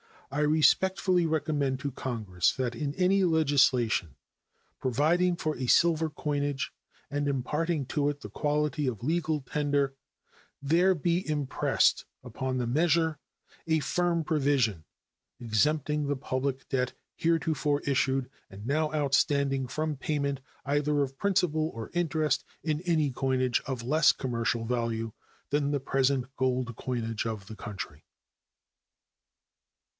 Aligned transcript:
I 0.31 0.39
respectfully 0.39 1.25
recommend 1.27 1.81
to 1.81 1.91
Congress 1.91 2.53
that 2.53 2.73
in 2.73 2.95
any 2.95 3.23
legislation 3.23 4.15
providing 4.79 5.35
for 5.35 5.57
a 5.57 5.67
silver 5.67 6.09
coinage 6.09 6.71
and 7.11 7.27
imparting 7.27 7.85
to 7.87 8.09
it 8.09 8.21
the 8.21 8.29
quality 8.29 8.87
of 8.87 9.03
legal 9.03 9.41
tender 9.41 9.93
there 10.59 10.95
be 10.95 11.27
impressed 11.29 12.05
upon 12.23 12.57
the 12.57 12.65
measure 12.65 13.19
a 13.67 13.79
firm 13.79 14.23
provision 14.23 14.85
exempting 15.39 16.07
the 16.07 16.15
public 16.15 16.67
debt 16.69 16.93
heretofore 17.15 17.81
issued 17.81 18.27
and 18.49 18.65
now 18.65 18.91
outstanding 18.93 19.67
from 19.67 19.97
payment, 19.97 20.39
either 20.65 21.03
of 21.03 21.19
principal 21.19 21.69
or 21.75 21.91
interest, 21.93 22.43
in 22.63 22.81
any 22.85 23.11
coinage 23.11 23.61
of 23.67 23.83
less 23.83 24.13
commercial 24.13 24.65
value 24.65 25.11
than 25.51 25.69
the 25.69 25.81
present 25.81 26.33
gold 26.37 26.75
coinage 26.75 27.27
of 27.27 27.45
the 27.45 27.55
country. 27.55 28.05